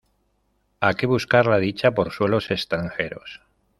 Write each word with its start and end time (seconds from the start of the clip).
A 0.79 0.95
qué 0.95 1.05
buscar 1.05 1.45
la 1.45 1.59
dicha 1.59 1.91
por 1.91 2.11
suelos 2.11 2.49
extranjeros. 2.49 3.43